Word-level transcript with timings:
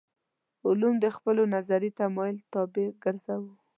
علوم 0.67 0.95
د 1.03 1.05
خپلو 1.15 1.43
نظري 1.55 1.89
تمایل 1.99 2.37
طابع 2.53 2.87
ګرځوو. 3.03 3.51